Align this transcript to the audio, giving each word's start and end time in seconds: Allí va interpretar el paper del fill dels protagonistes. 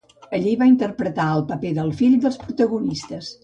Allí 0.37 0.53
va 0.61 0.69
interpretar 0.69 1.27
el 1.35 1.45
paper 1.53 1.75
del 1.77 1.95
fill 2.03 2.19
dels 2.27 2.43
protagonistes. 2.49 3.35